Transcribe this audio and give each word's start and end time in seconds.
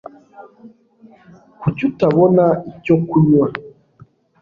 Kuki 1.59 1.81
utabona 1.89 2.45
icyo 2.71 2.95
kunywa? 3.07 3.45